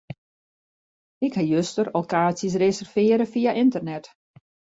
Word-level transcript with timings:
Ik 1.25 1.33
ha 1.37 1.43
juster 1.53 1.87
al 1.97 2.05
kaartsjes 2.11 2.59
reservearre 2.63 3.25
fia 3.33 3.51
ynternet. 3.63 4.05